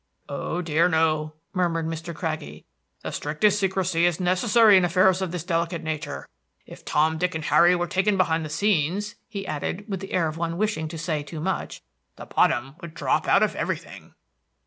"Oh 0.27 0.63
dear, 0.63 0.89
no," 0.89 1.35
murmured 1.53 1.85
Mr. 1.85 2.11
Craggie. 2.11 2.65
"The 3.03 3.11
strictest 3.11 3.59
secrecy 3.59 4.07
is 4.07 4.19
necessary 4.19 4.75
in 4.75 4.83
affairs 4.83 5.21
of 5.21 5.31
this 5.31 5.43
delicate 5.43 5.83
nature. 5.83 6.27
If 6.65 6.83
Tom, 6.83 7.19
Dick, 7.19 7.35
and 7.35 7.43
Harry 7.45 7.75
were 7.75 7.85
taken 7.85 8.17
behind 8.17 8.43
the 8.43 8.49
scenes," 8.49 9.13
he 9.29 9.45
added, 9.45 9.85
with 9.87 9.99
the 9.99 10.13
air 10.13 10.27
of 10.27 10.37
one 10.37 10.57
wishing 10.57 10.87
to 10.87 10.97
say 10.97 11.21
too 11.21 11.39
much, 11.39 11.83
"the 12.15 12.25
bottom 12.25 12.77
would 12.81 12.95
drop 12.95 13.27
out 13.27 13.43
of 13.43 13.55
everything." 13.55 14.15